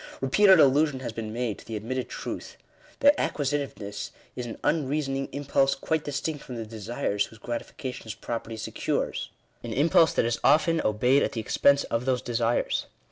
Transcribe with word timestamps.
Bepeated 0.19 0.59
allusion 0.59 1.01
has 1.01 1.13
been 1.13 1.31
made 1.31 1.59
to 1.59 1.65
the 1.67 1.75
admitted 1.75 2.09
truth, 2.09 2.57
that 3.01 3.13
acquisitiveness 3.19 4.09
is 4.35 4.47
an 4.47 4.57
unreasoning 4.63 5.29
impulse 5.31 5.75
quite 5.75 6.03
dis 6.05 6.19
tinct 6.19 6.41
from 6.43 6.55
the 6.55 6.65
desires 6.65 7.27
whose 7.27 7.37
gratifications 7.37 8.15
property 8.15 8.57
secures— 8.57 9.29
an 9.63 9.73
impulse 9.73 10.11
that 10.13 10.25
is 10.25 10.39
often 10.43 10.81
obeyed 10.83 11.21
at 11.21 11.33
the 11.33 11.39
expense 11.39 11.83
of 11.83 12.05
those 12.05 12.23
desires. 12.23 12.87